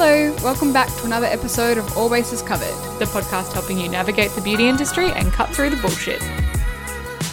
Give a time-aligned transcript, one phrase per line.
[0.00, 2.72] Hello, welcome back to another episode of All Bases Covered.
[3.00, 6.22] the podcast helping you navigate the beauty industry and cut through the bullshit.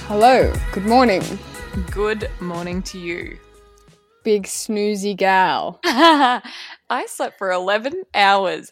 [0.08, 1.22] Hello, good morning,
[1.92, 3.38] Good morning to you.
[4.24, 5.80] big snoozy gal.
[5.84, 8.72] I slept for 11 hours.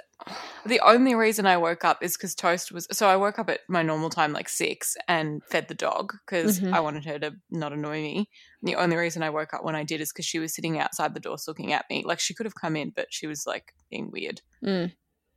[0.66, 2.88] The only reason I woke up is because Toast was.
[2.92, 6.60] So I woke up at my normal time, like six, and fed the dog because
[6.60, 6.74] Mhm.
[6.74, 8.30] I wanted her to not annoy me.
[8.62, 10.80] And the only reason I woke up when I did is because she was sitting
[10.80, 12.04] outside the door looking at me.
[12.06, 14.42] Like she could have come in, but she was like being weird.
[14.64, 14.94] Mm.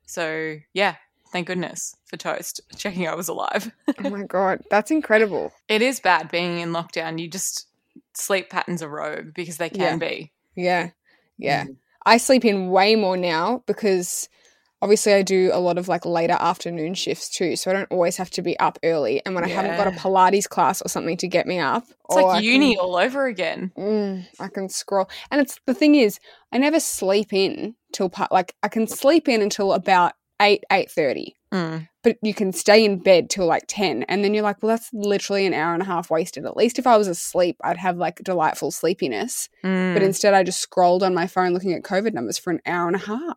[0.06, 0.96] So yeah,
[1.32, 3.72] thank goodness for Toast checking I was alive.
[3.98, 5.52] Oh my god, that's incredible.
[5.68, 7.18] It is bad being in lockdown.
[7.20, 7.66] You just
[8.12, 10.32] sleep patterns are rogue because they can be.
[10.54, 10.90] Yeah,
[11.38, 11.64] yeah.
[11.64, 11.76] Mm.
[12.04, 14.28] I sleep in way more now because
[14.82, 18.16] obviously I do a lot of like later afternoon shifts too, so I don't always
[18.16, 19.22] have to be up early.
[19.24, 22.16] And when I haven't got a Pilates class or something to get me up, It's
[22.16, 23.72] like I uni can- all over again.
[23.76, 26.18] Mm, I can scroll, and it's the thing is,
[26.52, 31.34] I never sleep in till like I can sleep in until about eight eight thirty,
[31.52, 31.88] Mm.
[32.02, 34.90] but you can stay in bed till like ten, and then you're like, well, that's
[34.92, 36.44] literally an hour and a half wasted.
[36.44, 40.02] At least if I was asleep, I'd have like delightful sleepiness, but Mm.
[40.02, 42.96] instead, I just scrolled on my phone looking at COVID numbers for an hour and
[42.96, 43.36] a half.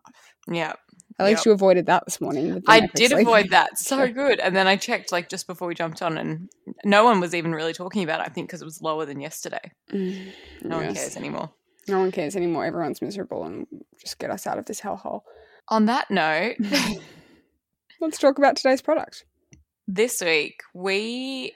[0.50, 0.72] yeah,
[1.20, 1.46] At least Yep.
[1.46, 2.62] you avoided that this morning.
[2.66, 3.26] I Netflix did sleep.
[3.26, 3.78] avoid that.
[3.78, 4.40] So good.
[4.40, 6.48] And then I checked like just before we jumped on, and
[6.84, 8.26] no one was even really talking about it.
[8.26, 9.72] I think because it was lower than yesterday.
[9.92, 11.50] Mm, No one cares anymore.
[11.88, 12.64] No one cares anymore.
[12.64, 13.66] Everyone's miserable, and
[14.00, 15.20] just get us out of this hellhole.
[15.68, 16.56] On that note,
[18.00, 19.24] Let's talk about today's product.
[19.86, 21.52] this week we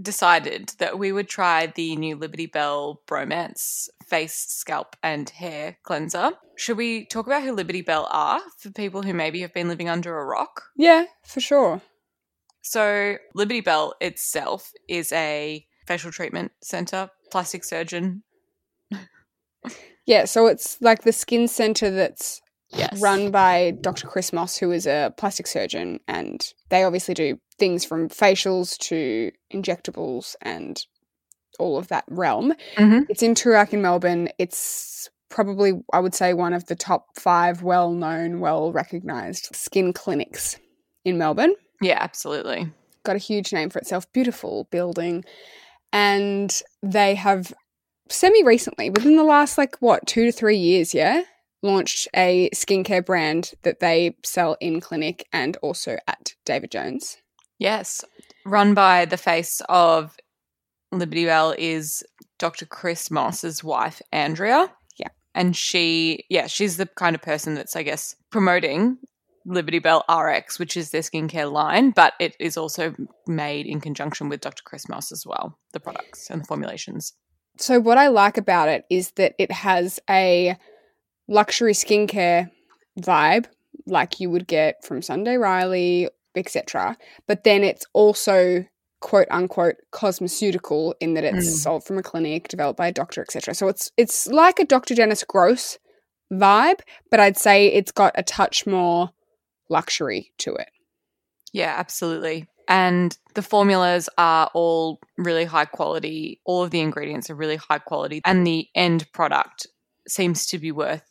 [0.00, 6.32] decided that we would try the new Liberty Belle Bromance face, scalp, and hair cleanser.
[6.56, 9.88] Should we talk about who Liberty Belle are for people who maybe have been living
[9.88, 10.64] under a rock?
[10.76, 11.82] Yeah, for sure.
[12.62, 18.22] So, Liberty Belle itself is a facial treatment center, plastic surgeon.
[20.04, 22.41] Yeah, so it's like the skin center that's
[22.74, 23.00] Yes.
[23.00, 24.06] run by Dr.
[24.06, 29.30] Chris Moss, who is a plastic surgeon, and they obviously do things from facials to
[29.52, 30.84] injectables and
[31.58, 32.54] all of that realm.
[32.76, 33.06] Mhm.
[33.10, 34.30] It's in Toorak in Melbourne.
[34.38, 39.92] It's probably, I would say, one of the top five well known, well recognized skin
[39.92, 40.58] clinics
[41.04, 41.54] in Melbourne.
[41.80, 42.70] Yeah, absolutely.
[43.04, 45.24] got a huge name for itself, beautiful building.
[45.92, 47.52] And they have
[48.08, 51.22] semi recently, within the last like what, two to three years, yeah,
[51.62, 57.18] launched a skincare brand that they sell in clinic and also at David Jones.
[57.58, 58.04] Yes.
[58.44, 60.16] Run by the face of
[60.90, 62.02] Liberty Belle is
[62.38, 62.66] Dr.
[62.66, 64.72] Chris Moss's wife, Andrea.
[64.98, 65.08] Yeah.
[65.34, 68.98] And she, yeah, she's the kind of person that's, I guess, promoting
[69.46, 72.94] Liberty Belle RX, which is their skincare line, but it is also
[73.26, 74.62] made in conjunction with Dr.
[74.64, 77.14] Chris Moss as well, the products and the formulations.
[77.58, 80.56] So, what I like about it is that it has a
[81.28, 82.50] luxury skincare
[83.00, 83.46] vibe,
[83.86, 86.96] like you would get from Sunday Riley, etc.
[87.26, 88.64] But then it's also
[89.00, 91.62] quote unquote cosmeceutical in that it's Mm.
[91.62, 93.54] sold from a clinic, developed by a doctor, etc.
[93.54, 94.94] So it's it's like a Dr.
[94.94, 95.78] Dennis Gross
[96.32, 96.80] vibe,
[97.10, 99.10] but I'd say it's got a touch more
[99.68, 100.68] luxury to it.
[101.52, 102.46] Yeah, absolutely.
[102.68, 106.40] And the formulas are all really high quality.
[106.44, 108.20] All of the ingredients are really high quality.
[108.24, 109.66] And the end product
[110.08, 111.04] seems to be worth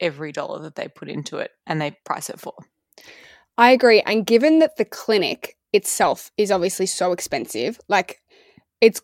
[0.00, 2.54] every dollar that they put into it and they price it for.
[3.58, 4.00] I agree.
[4.02, 8.20] And given that the clinic itself is obviously so expensive, like
[8.80, 9.00] it's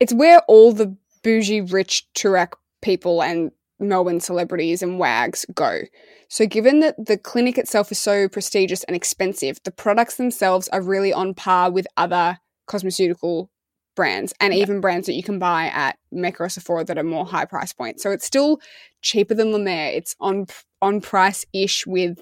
[0.00, 2.52] it's where all the bougie rich Toorak
[2.82, 5.80] people and Melbourne celebrities and wags go.
[6.28, 10.82] So given that the clinic itself is so prestigious and expensive, the products themselves are
[10.82, 12.38] really on par with other
[12.68, 13.48] cosmeceutical
[13.94, 14.60] brands and Yeah.
[14.62, 17.72] even brands that you can buy at Mecca or Sephora that are more high price
[17.72, 18.00] point.
[18.00, 18.60] So it's still
[19.02, 19.90] cheaper than La Mer.
[19.94, 20.46] It's on
[20.82, 22.18] on price ish with,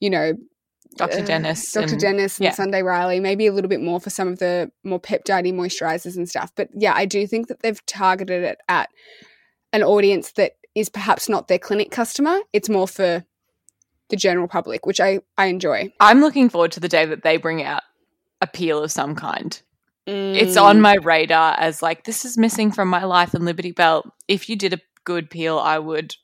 [0.00, 0.34] you know,
[0.96, 1.20] Dr.
[1.20, 1.72] uh, Dennis.
[1.72, 1.92] Dr.
[1.92, 2.50] and- Dennis and yeah.
[2.52, 6.28] Sunday Riley, maybe a little bit more for some of the more peptidey moisturizers and
[6.28, 6.52] stuff.
[6.54, 8.90] But yeah, I do think that they've targeted it at
[9.72, 12.40] an audience that is perhaps not their clinic customer.
[12.52, 13.24] It's more for
[14.10, 15.92] the general public, which I, I enjoy.
[15.98, 17.82] I'm looking forward to the day that they bring out
[18.40, 19.60] a peel of some kind.
[20.06, 20.62] It's Mm.
[20.62, 24.04] on my radar as like, this is missing from my life in Liberty Belle.
[24.28, 26.14] If you did a good peel, I would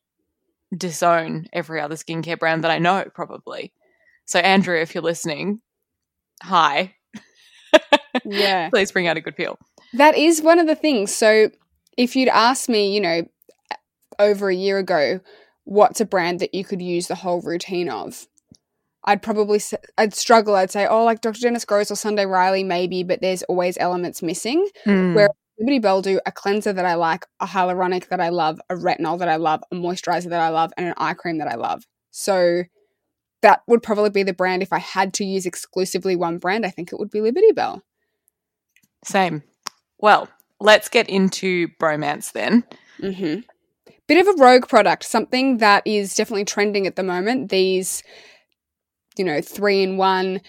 [0.76, 3.72] disown every other skincare brand that I know, probably.
[4.26, 5.60] So, Andrea, if you're listening,
[6.42, 6.94] hi.
[8.24, 8.68] Yeah.
[8.70, 9.58] Please bring out a good peel.
[9.94, 11.14] That is one of the things.
[11.14, 11.50] So,
[11.96, 13.22] if you'd asked me, you know,
[14.18, 15.20] over a year ago,
[15.64, 18.26] what's a brand that you could use the whole routine of?
[19.05, 19.61] I'd probably
[19.97, 20.55] I'd struggle.
[20.55, 21.41] I'd say, oh, like Dr.
[21.41, 24.69] Dennis Gross or Sunday Riley, maybe, but there's always elements missing.
[24.85, 25.14] Hmm.
[25.14, 28.75] Where Liberty Belle do a cleanser that I like, a hyaluronic that I love, a
[28.75, 31.56] retinol that I love, a moisturizer that I love, and an eye cream that I
[31.56, 31.85] love.
[32.11, 32.64] So
[33.43, 36.67] that would probably be the brand if I had to use exclusively one brand.
[36.67, 37.82] I think it would be Liberty Belle.
[39.05, 39.43] Same.
[39.99, 40.29] Well,
[40.61, 42.64] let's get into bromance then.
[43.00, 43.41] Mm-hmm.
[44.06, 47.50] Bit of a rogue product, something that is definitely trending at the moment.
[47.50, 48.02] These,
[49.16, 50.40] you know, three in one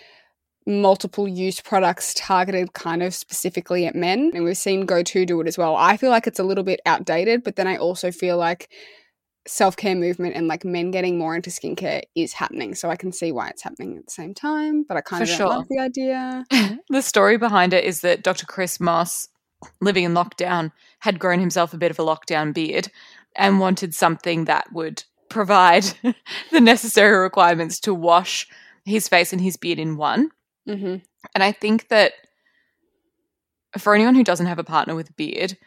[0.68, 4.32] multiple use products targeted kind of specifically at men.
[4.34, 5.76] And we've seen GoTo do it as well.
[5.76, 8.70] I feel like it's a little bit outdated, but then I also feel like
[9.48, 12.76] self care movement and like men getting more into skincare is happening.
[12.76, 15.32] So I can see why it's happening at the same time, but I kind For
[15.32, 15.48] of sure.
[15.48, 16.46] love the idea.
[16.90, 18.46] the story behind it is that Dr.
[18.46, 19.28] Chris Moss,
[19.80, 22.90] living in lockdown, had grown himself a bit of a lockdown beard
[23.36, 25.84] and wanted something that would provide
[26.52, 28.48] the necessary requirements to wash
[28.86, 30.30] his face and his beard in one.
[30.68, 30.98] hmm
[31.34, 32.14] And I think that
[33.78, 35.58] for anyone who doesn't have a partner with a beard,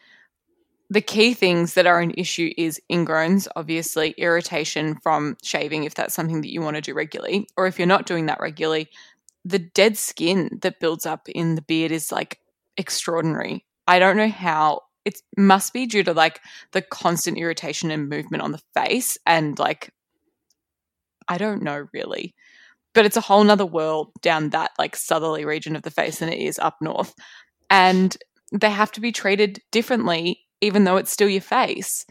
[0.90, 6.14] the key things that are an issue is ingrowns, obviously, irritation from shaving, if that's
[6.14, 8.88] something that you want to do regularly, or if you're not doing that regularly,
[9.44, 12.38] the dead skin that builds up in the beard is like
[12.76, 13.64] extraordinary.
[13.86, 16.40] I don't know how it must be due to like
[16.72, 19.90] the constant irritation and movement on the face and like
[21.28, 22.34] I don't know really.
[22.94, 26.28] But it's a whole nother world down that like southerly region of the face than
[26.28, 27.14] it is up north.
[27.68, 28.16] And
[28.52, 32.06] they have to be treated differently, even though it's still your face.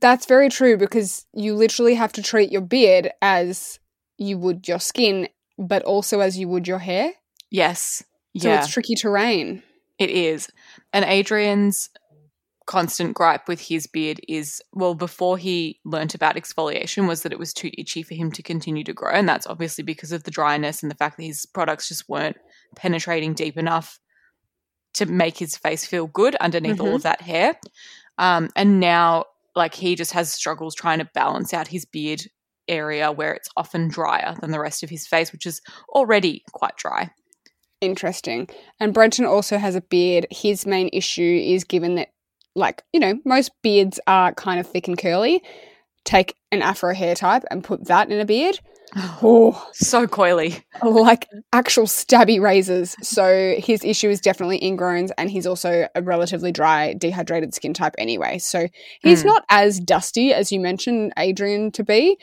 [0.00, 3.78] That's very true because you literally have to treat your beard as
[4.18, 7.12] you would your skin, but also as you would your hair.
[7.50, 8.02] Yes.
[8.36, 8.58] So yeah.
[8.58, 9.62] it's tricky terrain.
[9.98, 10.48] It is.
[10.92, 11.90] And Adrian's
[12.66, 17.38] constant gripe with his beard is well, before he learnt about exfoliation, was that it
[17.38, 19.10] was too itchy for him to continue to grow.
[19.12, 22.36] And that's obviously because of the dryness and the fact that his products just weren't
[22.76, 23.98] penetrating deep enough
[24.94, 27.58] to make his face feel good underneath all of that hair.
[28.18, 29.24] Um, and now,
[29.56, 32.22] like, he just has struggles trying to balance out his beard
[32.68, 36.76] area where it's often drier than the rest of his face, which is already quite
[36.76, 37.10] dry.
[37.80, 38.48] Interesting.
[38.78, 40.26] And Brenton also has a beard.
[40.30, 42.10] His main issue is given that,
[42.54, 45.42] like, you know, most beards are kind of thick and curly.
[46.04, 48.58] Take an afro hair type and put that in a beard.
[48.94, 50.62] Oh, So coily.
[50.82, 52.94] like actual stabby razors.
[53.00, 57.94] So his issue is definitely ingrowns, and he's also a relatively dry, dehydrated skin type
[57.96, 58.38] anyway.
[58.38, 58.68] So
[59.00, 59.26] he's Mm.
[59.26, 62.18] not as dusty as you mentioned Adrian to be,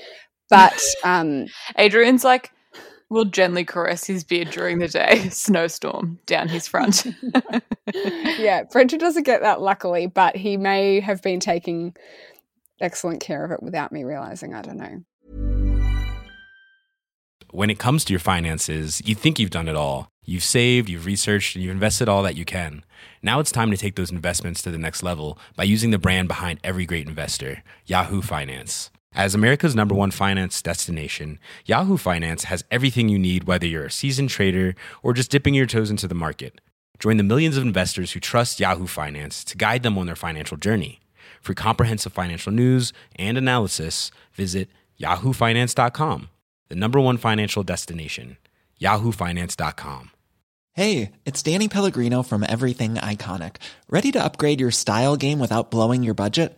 [0.50, 1.46] but um,
[1.78, 2.52] Adrian's like,
[3.10, 5.30] will gently caress his beard during the day.
[5.32, 7.06] Snowstorm down his front.
[7.94, 11.96] yeah, Brenton doesn't get that luckily, but he may have been taking
[12.82, 14.54] excellent care of it without me realizing.
[14.54, 15.04] I don't know.
[17.52, 20.12] when it comes to your finances, you think you've done it all.
[20.24, 22.84] You've saved, you've researched, and you've invested all that you can.
[23.24, 26.28] Now it's time to take those investments to the next level by using the brand
[26.28, 28.92] behind every great investor, Yahoo Finance.
[29.14, 33.92] As America's number one finance destination, Yahoo Finance has everything you need, whether you're a
[33.92, 36.62] seasoned trader or just dipping your toes into the market.
[37.00, 40.58] Join the millions of investors who trust Yahoo Finance to guide them on their financial
[40.58, 41.00] journey.
[41.42, 44.70] For comprehensive financial news and analysis, visit
[45.00, 46.30] yahoofinance.com,
[46.68, 48.38] the number one financial destination,
[48.80, 50.12] yahoofinance.com.
[50.74, 53.56] Hey, it's Danny Pellegrino from Everything Iconic.
[53.90, 56.58] Ready to upgrade your style game without blowing your budget?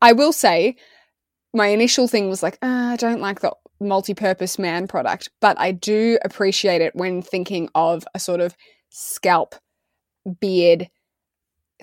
[0.00, 0.76] I will say,
[1.54, 5.72] my initial thing was like, ah, I don't like the multi-purpose man product, but I
[5.72, 8.56] do appreciate it when thinking of a sort of
[8.90, 9.54] scalp,
[10.40, 10.88] beard,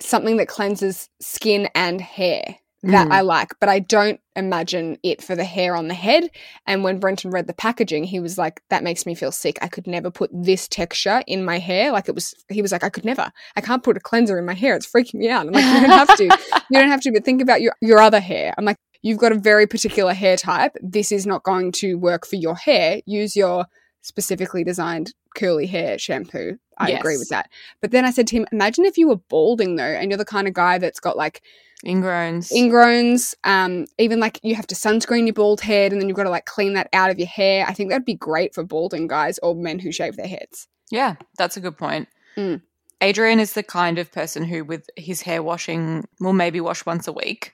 [0.00, 2.56] something that cleanses skin and hair.
[2.86, 3.12] That Mm.
[3.12, 6.30] I like, but I don't imagine it for the hair on the head.
[6.66, 9.58] And when Brenton read the packaging, he was like, "That makes me feel sick.
[9.60, 12.84] I could never put this texture in my hair." Like it was, he was like,
[12.84, 13.30] "I could never.
[13.56, 14.76] I can't put a cleanser in my hair.
[14.76, 16.38] It's freaking me out." I'm like, "You don't have to.
[16.70, 17.12] You don't have to.
[17.12, 20.36] But think about your your other hair." I'm like, "You've got a very particular hair
[20.36, 20.72] type.
[20.82, 23.00] This is not going to work for your hair.
[23.06, 23.66] Use your
[24.06, 27.48] specifically designed curly hair shampoo." I agree with that.
[27.80, 30.24] But then I said to him, "Imagine if you were balding though, and you're the
[30.24, 31.42] kind of guy that's got like."
[31.84, 32.50] Ingrowns.
[32.52, 36.22] ingrowns um even like you have to sunscreen your bald head and then you've got
[36.24, 39.06] to like clean that out of your hair i think that'd be great for balding
[39.06, 42.08] guys or men who shave their heads Yeah, that's a good point.
[42.34, 42.62] Mm.
[43.02, 47.06] Adrian is the kind of person who, with his hair washing, will maybe wash once
[47.06, 47.52] a week.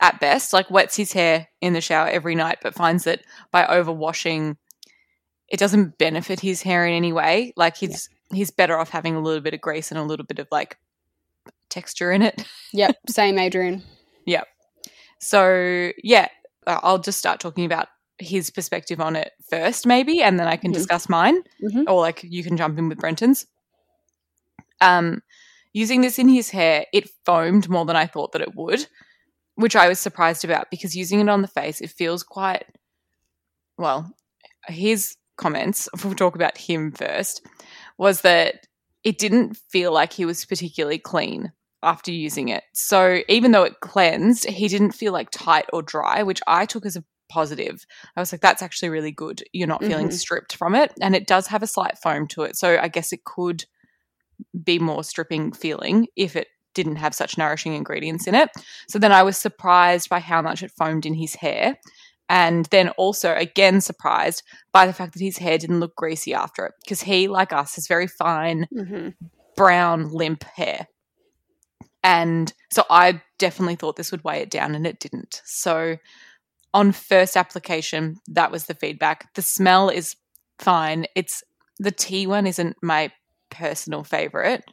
[0.00, 3.20] at best, like wets his hair in the shower every night, but finds that
[3.50, 4.56] by overwashing,
[5.52, 7.52] it doesn't benefit his hair in any way.
[7.56, 10.38] Like he's he's better off having a little bit of grease and a little bit
[10.40, 10.78] of like
[11.70, 12.44] texture in it.
[12.74, 13.82] Yep, same, Adrian.
[14.24, 14.48] Yep.
[15.20, 16.28] So yeah,
[16.66, 20.70] I'll just start talking about his perspective on it first, maybe, and then I can
[20.70, 20.74] Mhm.
[20.74, 21.84] discuss mine, Mhm.
[21.86, 23.44] or like you can jump in with Brenton's.
[24.80, 25.22] Um,
[25.74, 28.86] using this in his hair, it foamed more than I thought that it would,
[29.56, 32.64] which I was surprised about because using it on the face, it feels quite
[33.76, 34.14] well.
[34.68, 37.44] His comments, we'll talk about him first,
[37.98, 38.66] was that
[39.04, 42.62] it didn't feel like he was particularly clean after using it.
[42.72, 46.86] So even though it cleansed, he didn't feel like tight or dry, which I took
[46.86, 47.84] as a positive.
[48.16, 49.42] I was like, that's actually really good.
[49.52, 50.12] You're not feeling Mhm.
[50.12, 50.92] stripped from it.
[51.00, 52.56] And it does have a slight foam to it.
[52.56, 53.64] So I guess it could
[54.62, 58.50] be more stripping feeling if it didn't have such nourishing ingredients in it.
[58.88, 61.78] So then I was surprised by how much it foamed in his hair.
[62.28, 66.66] And then also, again, surprised by the fact that his hair didn't look greasy after
[66.66, 66.72] it.
[66.82, 69.08] Because he, like us, has very fine, hmm
[69.54, 70.86] brown, limp hair.
[72.02, 75.42] And so I definitely thought this would weigh it down, and it didn't.
[75.44, 75.98] So
[76.74, 79.32] on first application, that was the feedback.
[79.34, 80.16] The smell is
[80.58, 81.06] fine.
[81.14, 81.42] It's
[81.78, 83.12] the tea one isn't my
[83.50, 84.64] personal favorite.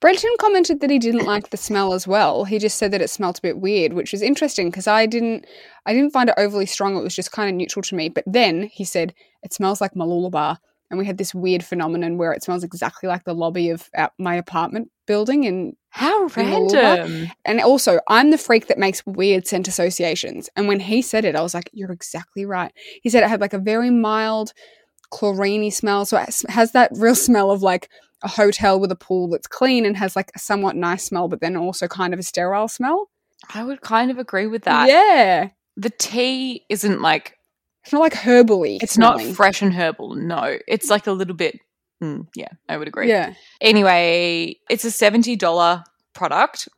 [0.00, 2.44] Brenton commented that he didn't like the smell as well.
[2.44, 5.46] He just said that it smelt a bit weird, which was interesting because I didn't,
[5.86, 6.96] I didn't find it overly strong.
[6.96, 8.08] It was just kind of neutral to me.
[8.08, 10.58] But then he said it smells like Malula Bar,
[10.90, 14.34] and we had this weird phenomenon where it smells exactly like the lobby of my
[14.36, 15.44] apartment building.
[15.46, 17.28] And How random.
[17.44, 20.48] and also, I'm the freak that makes weird scent associations.
[20.56, 23.40] And when he said it, I was like, "You're exactly right." He said it had
[23.40, 24.52] like a very mild,
[25.12, 27.88] chloriney smell, so it has that real smell of like
[28.22, 31.40] a hotel with a pool that's clean and has like a somewhat nice smell, but
[31.40, 33.10] then also kind of a sterile smell.
[33.54, 34.88] I would kind of agree with that.
[34.88, 37.34] yeah, The tea isn't like
[37.84, 38.78] it's not like herbally.
[38.82, 39.28] it's smelling.
[39.28, 40.16] not fresh and herbal.
[40.16, 41.58] No, it's like a little bit.
[42.02, 43.08] mm, yeah, I would agree.
[43.08, 46.68] Yeah, Anyway, it's a $70 product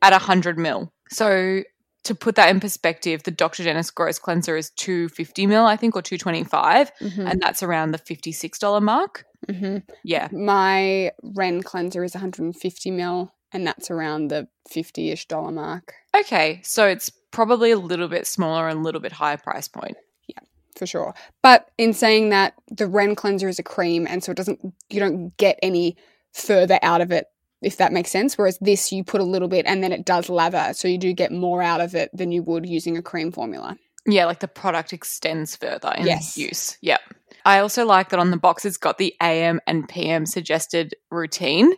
[0.00, 0.92] at a 100 mil.
[1.10, 1.62] So
[2.04, 3.64] to put that in perspective, the Dr.
[3.64, 7.98] Dennis Gross Cleanser is 250 mil, I think, or 225, Mhm, and that's around the
[7.98, 9.24] $56 mark.
[9.48, 9.82] mhm.
[10.04, 10.28] Yeah.
[10.32, 16.86] My Ren cleanser is 150 mil, and that's around the 50-ish dollar mark Okay, so
[16.86, 19.96] it's probably a little bit smaller and a little bit higher price point.
[20.28, 20.38] Yeah,
[20.76, 21.14] For sure.
[21.42, 24.60] But in saying that, the Ren cleanser is a cream, and so it doesn't.
[24.90, 25.96] You don't get any
[26.32, 27.26] further out of it,
[27.64, 28.36] if that makes sense.
[28.36, 31.12] Whereas this, you put a little bit, and then it does lather, so you do
[31.12, 33.76] get more out of it than you would using a cream formula.
[34.06, 36.36] Yeah, like the product extends further in Yes.
[36.36, 36.76] use.
[36.82, 37.00] Yep.
[37.44, 41.72] I also like that on the box it's got the AM and PM suggested routine,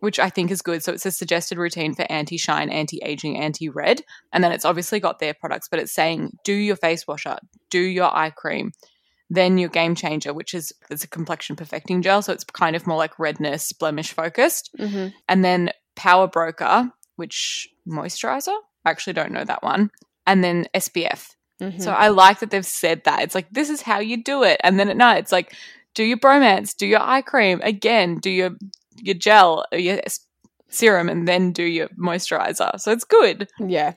[0.00, 0.82] which I think is good.
[0.82, 4.02] So it's a suggested routine for anti shine, anti aging, anti red.
[4.32, 7.38] And then it's obviously got their products, but it's saying do your face washer,
[7.70, 8.72] do your eye cream,
[9.34, 12.20] then your game changer, which is it's a complexion perfecting gel.
[12.20, 14.70] So it's kind of more like redness, blemish focused.
[14.78, 15.08] Mm-hmm.
[15.26, 18.56] And then Power Broker, which moisturizer.
[18.84, 19.90] I actually don't know that one.
[20.26, 21.30] And then SPF.
[21.62, 21.80] Mm-hmm.
[21.80, 23.22] So I like that they've said that.
[23.22, 24.60] It's like this is how you do it.
[24.62, 25.54] And then at night it's like
[25.94, 28.50] do your bromance, do your eye cream, again, do your
[28.96, 30.00] your gel, your
[30.68, 32.78] serum and then do your moisturizer.
[32.78, 33.48] So it's good.
[33.58, 33.94] yeah,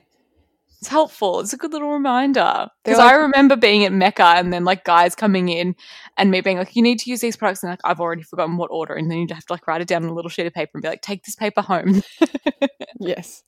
[0.80, 1.40] It's helpful.
[1.40, 2.68] It's a good little reminder.
[2.84, 5.74] Because They're I remember being at Mecca and then like guys coming in
[6.16, 8.56] and me being like, you need to use these products and like I've already forgotten
[8.56, 10.46] what order and then you'd have to like write it down on a little sheet
[10.46, 12.02] of paper and be like, take this paper home.
[13.00, 13.42] yes.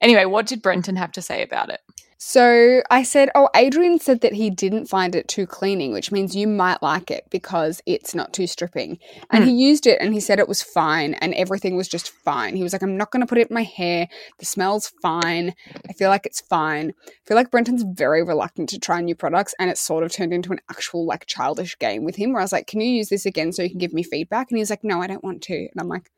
[0.00, 1.80] anyway, what did Brenton have to say about it?
[2.20, 6.34] So I said, Oh, Adrian said that he didn't find it too cleaning, which means
[6.34, 8.98] you might like it because it's not too stripping.
[9.30, 9.58] And he mm.
[9.58, 12.56] used it and he said it was fine and everything was just fine.
[12.56, 14.08] He was like, I'm not going to put it in my hair.
[14.40, 15.54] The smell's fine.
[15.88, 16.92] I feel like it's fine.
[17.06, 20.34] I feel like Brenton's very reluctant to try new products and it sort of turned
[20.34, 23.10] into an actual like childish game with him where I was like, Can you use
[23.10, 24.50] this again so you can give me feedback?
[24.50, 25.54] And he's like, No, I don't want to.
[25.56, 26.10] And I'm like,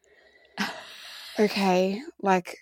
[1.38, 2.56] Okay, like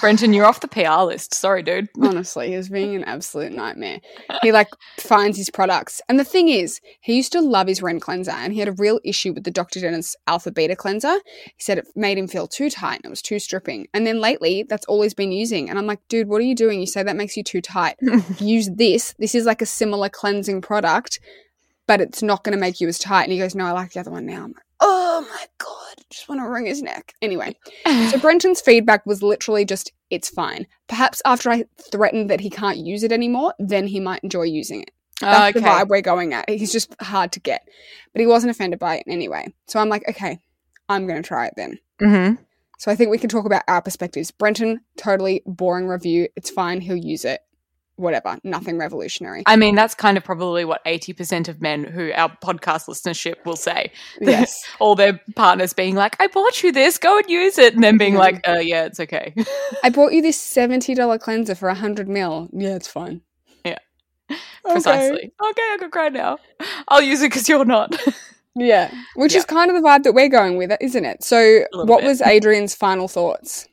[0.00, 1.34] Brenton, you're off the PR list.
[1.34, 1.88] Sorry, dude.
[2.02, 4.00] honestly he was being an absolute nightmare.
[4.42, 6.00] He like finds his products.
[6.08, 8.72] And the thing is he used to love his ren cleanser and he had a
[8.72, 11.16] real issue with the dr dennis alpha beta cleanser.
[11.44, 13.88] He said it made him feel too tight and it was too stripping.
[13.94, 15.68] And then lately that's all he's been using.
[15.68, 16.80] And i'm like dude what are you doing?
[16.80, 17.96] You say that makes you too tight.
[18.38, 19.14] Use this.
[19.18, 21.20] This is like a similar cleansing product
[21.86, 23.24] but it's not going to make you as tight.
[23.24, 24.44] And he goes no i like the other one now.
[24.44, 27.56] I'm like oh my god I just want to wring his neck anyway
[28.10, 30.66] so Brenton's feedback was literally just, it's fine.
[30.88, 34.82] Perhaps after I threatened that he can't use it anymore, then he might enjoy using
[34.82, 34.90] it.
[35.20, 36.48] That's the vibe we're going at.
[36.48, 37.66] He's just hard to get.
[38.12, 39.52] But he wasn't offended by it anyway.
[39.66, 40.40] So I'm like, okay,
[40.88, 41.78] I'm going to try it then.
[42.00, 42.34] hmm
[42.78, 44.30] So I think we can talk about our perspectives.
[44.30, 46.28] Brenton, totally boring review.
[46.36, 46.80] It's fine.
[46.80, 47.40] He'll use it.
[47.96, 48.38] Whatever.
[48.42, 49.44] Nothing revolutionary.
[49.46, 53.54] I mean, that's kind of probably what 80% of men who our podcast listenership will
[53.56, 53.92] say.
[54.20, 54.64] yes.
[54.80, 57.74] All their partners being like, I bought you this, go and use it.
[57.74, 59.32] And then being like, uh, yeah, it's okay.
[59.84, 62.48] I bought you this $70 cleanser for 100 mil.
[62.52, 63.20] Yeah, it's fine.
[63.64, 63.78] Yeah.
[64.64, 65.32] Precisely.
[65.40, 66.38] Okay, I can cry now.
[66.88, 67.94] I'll use it because you're not.
[68.56, 68.92] Yeah.
[69.14, 69.38] Which Yeah.
[69.38, 71.22] is kind of the vibe that we're going with, isn't it?
[71.22, 72.08] So, what bit.
[72.08, 73.68] was Adrian's final thoughts?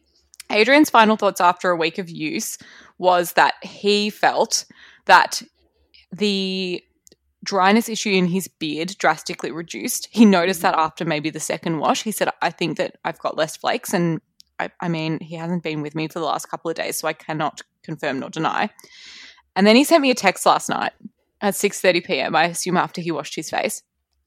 [0.52, 2.58] Adrian's final thoughts after a week of use
[3.02, 4.64] was that he felt
[5.08, 5.42] that
[6.12, 6.84] the
[7.44, 10.08] dryness issue in his beard drastically reduced.
[10.12, 10.84] He noticed that mm-hmm.
[10.84, 12.04] after maybe the second wash.
[12.04, 13.92] He said, I think that I've got less flakes.
[13.92, 14.22] And
[14.60, 17.08] I, I mean, he hasn't been with me for the last couple of days, so
[17.08, 18.70] I cannot confirm nor deny.
[19.56, 20.92] And then he sent me a text last night
[21.42, 23.82] at 6.30 p.m., I assume after he washed his face.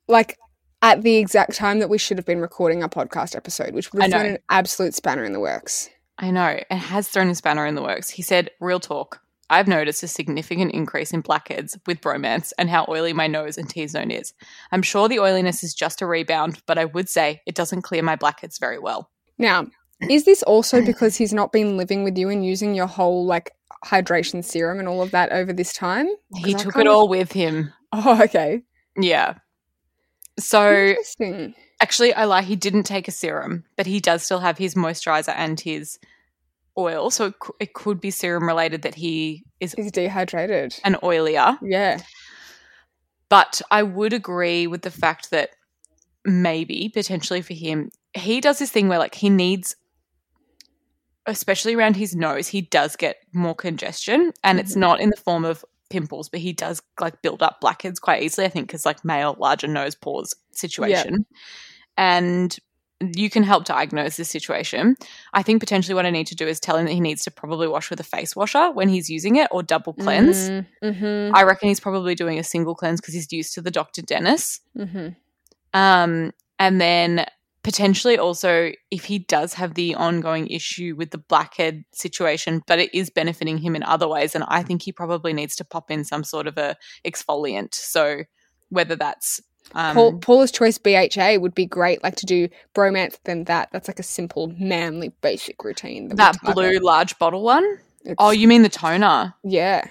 [0.09, 0.37] Like,
[0.83, 4.02] at the exact time that we should have been recording our podcast episode, which would
[4.02, 5.88] have thrown an absolute spanner in the works.
[6.18, 8.09] I know, it has thrown his banner in the works.
[8.11, 9.21] He said, Real talk.
[9.50, 13.68] I've noticed a significant increase in blackheads with bromance and how oily my nose and
[13.68, 14.33] T zone is.
[14.73, 18.02] I'm sure the oiliness is just a rebound, but I would say it doesn't clear
[18.02, 19.11] my blackheads very well.
[19.37, 19.66] Now,
[20.09, 23.50] is this also because he's not been living with you and using your whole like
[23.85, 26.06] hydration serum and all of that over this time?
[26.37, 27.73] He I took it of- all with him.
[27.92, 28.62] Oh, okay.
[28.97, 29.35] Yeah.
[30.38, 31.54] So Interesting.
[31.81, 32.43] Actually, I lie.
[32.43, 35.99] He didn't take a serum, but he does still have his moisturizer and his
[36.78, 37.11] oil.
[37.11, 40.78] So it, it could be serum related that he is He's dehydrated.
[40.85, 41.59] and oilier.
[41.62, 42.00] Yeah.
[43.28, 45.50] But I would agree with the fact that
[46.25, 49.76] maybe potentially for him, he does this thing where like he needs,
[51.26, 54.78] especially around his nose, he does get more congestion, and it's Mhm.
[54.81, 58.46] not in the form of pimples, but he does like build up blackheads quite easily.
[58.46, 61.26] I think because like male larger nose pores situation,
[61.96, 62.56] and
[63.14, 64.96] you can help diagnose this situation.
[65.32, 67.30] I think potentially what I need to do is tell him that he needs to
[67.30, 70.48] probably wash with a face washer when he's using it or double cleanse.
[70.82, 71.34] Mm-hmm.
[71.34, 74.02] I reckon he's probably doing a single cleanse because he's used to the Dr.
[74.02, 74.60] Dennis.
[74.76, 75.08] Mm-hmm.
[75.78, 77.26] Um, and then
[77.64, 82.94] potentially also if he does have the ongoing issue with the blackhead situation, but it
[82.94, 86.04] is benefiting him in other ways, and I think he probably needs to pop in
[86.04, 87.74] some sort of a exfoliant.
[87.74, 88.22] So
[88.68, 89.40] whether that's
[89.74, 93.70] um, Paul, Paula's Choice BHA would be great, like to do bromance, then that.
[93.72, 96.08] That's like a simple, manly, basic routine.
[96.16, 96.54] that target.
[96.54, 97.64] blue large bottle one.
[98.02, 99.34] It's- Oh, you mean the toner?
[99.42, 99.86] yeah,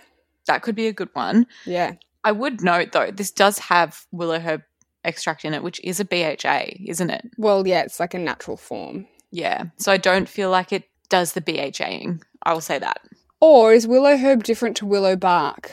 [0.45, 1.47] That could be a good one.
[1.65, 1.93] yeah.
[2.25, 4.61] I would note though, this does have willow herb
[5.03, 7.29] extract in it, which is a BHA, isn't it?
[7.37, 9.07] Well, yeah, it's like a natural form.
[9.31, 9.65] Yeah.
[9.77, 12.21] So I don't feel like it does the BHAing.
[12.43, 12.99] I will say that.
[13.41, 15.71] Or is willow herb different to willow bark?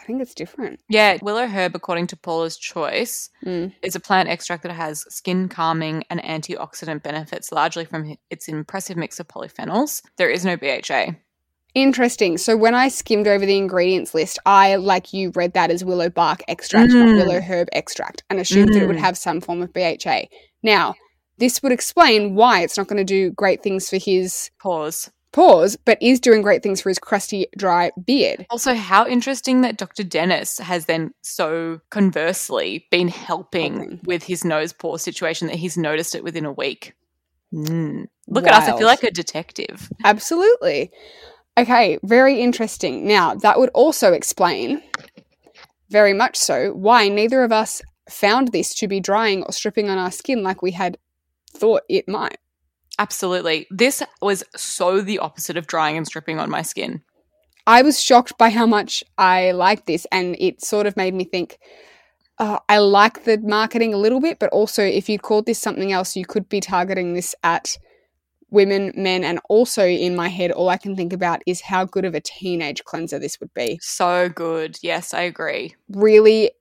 [0.00, 0.80] I think it's different.
[0.88, 3.74] Yeah, willow herb, according to Paula's choice, Mm.
[3.82, 8.96] is a plant extract that has skin calming and antioxidant benefits, largely from its impressive
[8.96, 10.02] mix of polyphenols.
[10.16, 11.14] There is no BHA.
[11.82, 12.38] Interesting.
[12.38, 16.10] So when I skimmed over the ingredients list, I, like you, read that as willow
[16.10, 17.16] bark extract, not Mm.
[17.16, 19.00] willow herb extract, and assumed that it would Mm.
[19.00, 20.28] have some form of BHA.
[20.62, 20.94] Now,
[21.38, 25.10] this would explain why it's not going to do great things for his Pause.
[25.32, 28.44] pores, but is doing great things for his crusty, dry beard.
[28.50, 30.02] Also, how interesting that Dr.
[30.02, 34.00] Dennis has then so conversely been helping Helping.
[34.04, 36.94] with his nose pore situation that he's noticed it within a week.
[37.54, 38.08] Mm.
[38.26, 38.68] Look at us.
[38.68, 39.88] I feel like a detective.
[40.04, 40.90] Absolutely.
[41.58, 43.04] Okay, very interesting.
[43.08, 44.80] Now, that would also explain,
[45.90, 49.98] very much so, why neither of us found this to be drying or stripping on
[49.98, 50.98] our skin like we had
[51.50, 52.38] thought it might.
[53.00, 53.66] Absolutely.
[53.70, 57.02] This was so the opposite of drying and stripping on my skin.
[57.66, 61.24] I was shocked by how much I liked this, and it sort of made me
[61.24, 61.58] think.
[62.38, 65.90] Uh, I like the marketing a little bit, but also if you called this something
[65.90, 67.76] else, you could be targeting this at
[68.50, 72.04] women, men, and also in my head, all I can think about is how good
[72.04, 73.78] of a teenage cleanser this would be.
[73.82, 74.78] So good.
[74.82, 75.74] Yes, I agree.
[75.90, 76.52] Really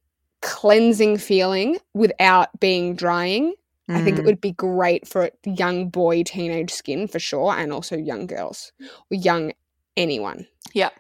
[0.42, 3.54] cleansing feeling without being drying.
[3.90, 4.26] I think it Mm.
[4.26, 9.16] would be great for young boy teenage skin for sure, and also young girls or
[9.16, 9.54] young
[9.96, 10.46] anyone.
[10.74, 10.94] Yep.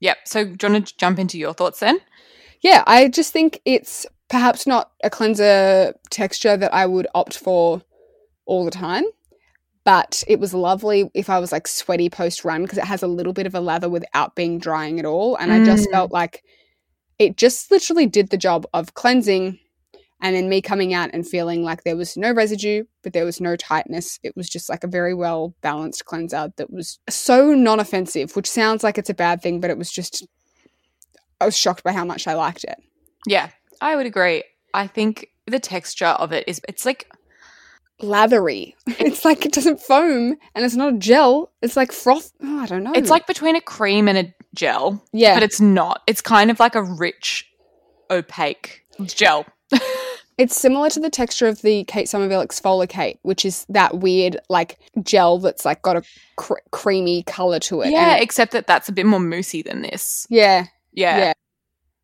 [0.00, 0.18] Yep.
[0.24, 1.98] So, do you want to jump into your thoughts then?
[2.60, 7.82] Yeah, I just think it's perhaps not a cleanser texture that I would opt for
[8.46, 9.04] all the time,
[9.88, 13.06] but it was lovely if I was like sweaty post run because it has a
[13.06, 15.34] little bit of a lather without being drying at all.
[15.36, 15.92] And I just Mm.
[15.92, 16.42] felt like
[17.18, 19.58] it just literally did the job of cleansing
[20.20, 23.40] and then me coming out and feeling like there was no residue, but there was
[23.40, 24.18] no tightness.
[24.22, 28.50] It was just like a very well balanced cleanser that was so non offensive, which
[28.50, 30.22] sounds like it's a bad thing, but it was just,
[31.40, 32.76] I was shocked by how much I liked it.
[33.26, 33.48] Yeah,
[33.80, 34.44] I would agree.
[34.74, 37.10] I think the texture of it is, it's like,
[38.02, 38.74] lathery.
[39.00, 41.50] It's like it doesn't foam and it's not a gel.
[41.62, 42.32] It's like froth.
[42.42, 42.92] Oh, I don't know.
[42.94, 45.02] It's like between a cream and a gel.
[45.12, 45.34] Yeah.
[45.34, 46.02] But it's not.
[46.06, 47.48] It's kind of like a rich,
[48.10, 49.46] opaque gel.
[50.38, 54.78] It's similar to the texture of the Kate Somerville ExfoliKate, which is that weird like
[55.02, 56.02] gel that's like got a
[56.36, 57.90] cr- creamy color to it.
[57.90, 60.28] yeah, except that that's a bit more moussey than this.
[60.30, 61.18] yeah, Yeah.
[61.18, 61.32] Yeah.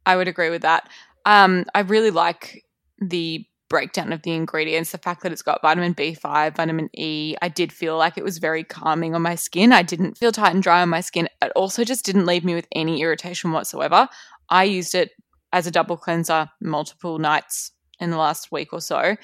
[0.05, 0.89] I would agree with that.
[1.25, 2.65] Um, I really like
[2.99, 7.35] the breakdown of the ingredients, the fact that it's got vitamin B5, vitamin E.
[7.40, 9.72] I did feel like it was very calming on my skin.
[9.72, 11.29] I didn't feel tight and dry on my skin.
[11.42, 14.09] It also just didn't leave me with any irritation whatsoever.
[14.50, 15.11] I used it
[15.53, 19.16] as a double cleanser multiple nights in the last week or so,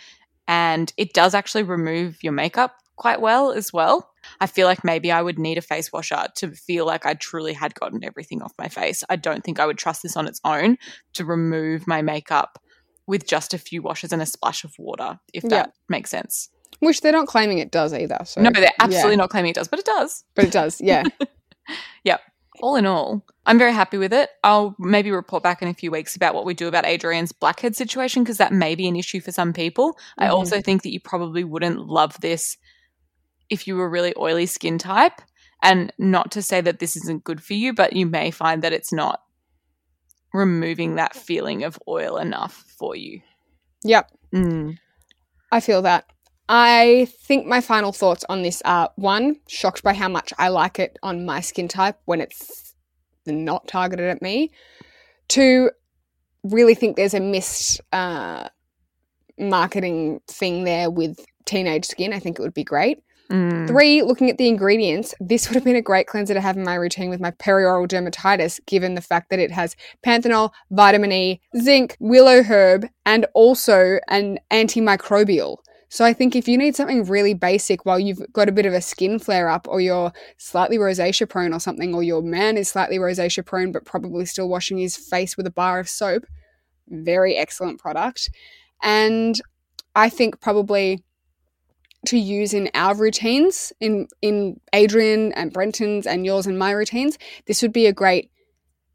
[0.48, 4.10] and it does actually remove your makeup quite well as well.
[4.40, 7.54] I feel like maybe I would need a face washer to feel like I truly
[7.54, 9.02] had gotten everything off my face.
[9.08, 10.76] I don't think I would trust this on its own
[11.14, 12.58] to remove my makeup
[13.06, 15.72] with just a few washes and a splash of water, if that Yeah.
[15.88, 16.48] makes sense.
[16.78, 18.16] which they're not claiming it does either.
[18.24, 19.16] So no, they're absolutely yeah.
[19.16, 20.24] not claiming it does, but it does.
[20.34, 20.80] but it does.
[20.80, 21.02] Yeah,
[22.04, 22.20] yep.
[22.62, 24.30] All in all, I'm very happy with it.
[24.44, 27.74] I'll maybe report back in a few weeks about what we do about Adrian's blackhead
[27.74, 29.98] situation because that may be an issue for some people.
[30.18, 30.32] I Mhm.
[30.32, 32.56] also think that you probably wouldn't love this
[33.48, 35.20] if you were really oily skin type.
[35.62, 38.72] And not to say that this isn't good for you, but you may find that
[38.72, 39.22] it's not
[40.32, 43.20] removing that feeling of oil enough for you.
[43.84, 44.10] yep.
[44.32, 44.78] Mm.
[45.52, 46.06] I feel that.
[46.48, 50.78] I think my final thoughts on this are one, shocked by how much I like
[50.78, 52.74] it on my skin type when it's
[53.26, 54.50] not targeted at me.
[55.28, 55.70] Two,
[56.42, 58.48] really think there's a missed uh,
[59.38, 62.12] marketing thing there with teenage skin.
[62.12, 62.98] I think it would be great.
[63.30, 63.68] Mm.
[63.68, 66.64] Three, looking at the ingredients, this would have been a great cleanser to have in
[66.64, 71.40] my routine with my perioral dermatitis, given the fact that it has panthenol, vitamin E,
[71.56, 75.58] zinc, willow herb, and also an antimicrobial.
[75.90, 78.72] So I think if you need something really basic while you've got a bit of
[78.72, 82.68] a skin flare up or you're slightly rosacea prone or something, or your man is
[82.68, 86.24] slightly rosacea prone but probably still washing his face with a bar of soap,
[86.88, 88.30] very excellent product.
[88.82, 89.40] And
[89.94, 91.04] I think probably
[92.06, 97.18] to use in our routines, in in Adrian and Brenton's and yours and my routines,
[97.46, 98.30] this would be a great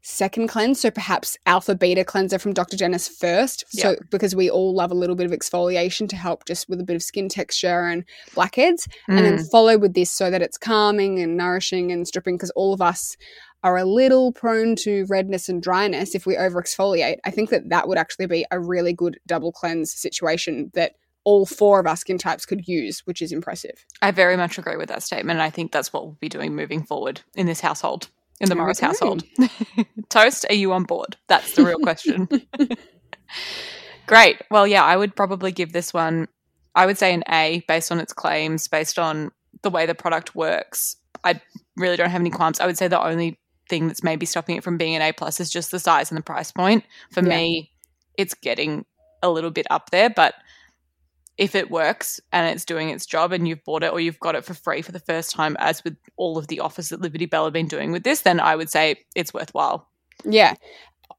[0.02, 0.80] second cleanse.
[0.80, 2.76] So perhaps alpha beta cleanser from Dr.
[2.76, 3.64] Dennis first.
[3.70, 3.98] So Yep.
[4.10, 6.94] because we all love a little bit of exfoliation to help just with a bit
[6.94, 8.86] of skin texture and blackheads.
[9.08, 9.50] And then Mm.
[9.50, 13.16] follow with this so that it's calming and nourishing and stripping because all of us
[13.64, 17.16] are a little prone to redness and dryness if we over exfoliate.
[17.24, 20.92] I think that that would actually be a really good double cleanse situation that
[21.26, 23.84] all four of our skin types could use, which is impressive.
[24.00, 25.38] I very much agree with that statement.
[25.38, 28.08] And I think that's what we'll be doing moving forward in this household,
[28.40, 29.24] in the Morris household.
[30.08, 31.16] Toast, are you on board?
[31.26, 32.28] That's the real question.
[34.06, 34.40] Great.
[34.52, 36.28] Well, yeah, I would probably give this one,
[36.76, 40.36] I would say an A based on its claims, based on the way the product
[40.36, 40.94] works.
[41.24, 41.40] I
[41.76, 42.60] really don't have any qualms.
[42.60, 45.40] I would say the only thing that's maybe stopping it from being an A plus
[45.40, 46.84] is just the size and the price point.
[47.10, 47.30] For Yeah.
[47.30, 47.72] me,
[48.16, 48.86] it's getting
[49.24, 50.34] a little bit up there, but
[51.38, 54.34] if it works and it's doing its job and you've bought it or you've got
[54.34, 57.26] it for free for the first time, as with all of the offers that Liberty
[57.26, 59.88] Belle have been doing with this, then I would say it's worthwhile.
[60.24, 60.54] Yeah.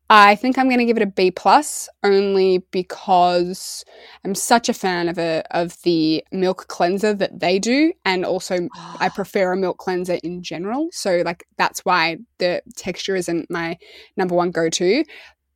[0.10, 3.84] I think I'm going to give it a B plus only because
[4.24, 8.70] I'm such a fan of a of the milk cleanser that they do, and also
[9.02, 10.88] I prefer a milk cleanser in general.
[10.94, 13.78] So like that's why the texture isn't my
[14.16, 15.04] number one go to.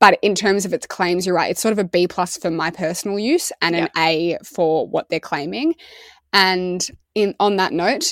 [0.01, 1.51] But in terms of its claims, you're right.
[1.51, 5.07] It's sort of a B plus for my personal use and an A for what
[5.09, 5.75] they're claiming.
[6.33, 6.85] And
[7.15, 8.11] in on that note,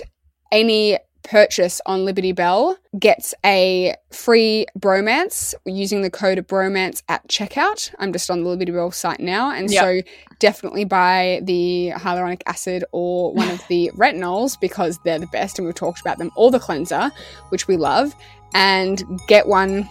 [0.52, 7.94] any purchase on Liberty Belle gets a free bromance using the code bromance at checkout.
[8.00, 9.52] I'm just on the Liberty Belle site now.
[9.52, 9.84] And Yep.
[9.84, 15.60] so definitely buy the hyaluronic acid or one of the retinols because they're the best.
[15.60, 17.12] And we've talked about them, or the cleanser,
[17.50, 18.16] which we love,
[18.54, 19.90] and get one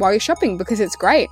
[0.00, 1.28] while you're shopping because it's great.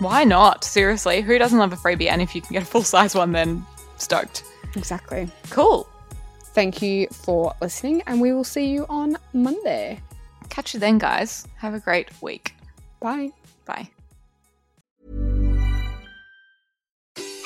[0.00, 0.64] Why not?
[0.64, 2.08] Seriously, who doesn't love a freebie?
[2.10, 3.64] And if you can get a full size one, then
[3.96, 4.44] stoked.
[4.76, 5.28] Exactly.
[5.50, 5.88] Cool.
[6.54, 10.00] Thank you for listening, and we will see you on Monday.
[10.48, 11.46] Catch you then, guys.
[11.56, 12.54] Have a great week.
[13.00, 13.30] Bye.
[13.64, 13.90] Bye.